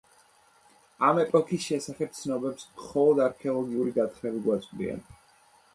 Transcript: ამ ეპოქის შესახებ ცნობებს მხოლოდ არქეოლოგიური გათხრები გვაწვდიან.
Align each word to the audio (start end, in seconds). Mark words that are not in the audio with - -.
ამ 1.09 1.21
ეპოქის 1.23 1.67
შესახებ 1.67 2.17
ცნობებს 2.21 2.67
მხოლოდ 2.73 3.25
არქეოლოგიური 3.29 3.97
გათხრები 4.01 4.45
გვაწვდიან. 4.49 5.11